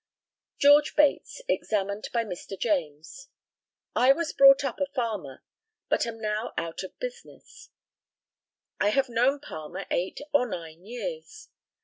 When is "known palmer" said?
9.09-9.85